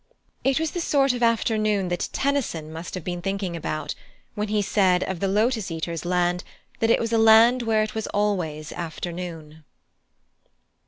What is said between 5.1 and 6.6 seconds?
the Lotos Eaters' land